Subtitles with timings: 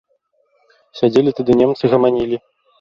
[1.01, 2.45] Сядзелі тады немцы, гаманілі.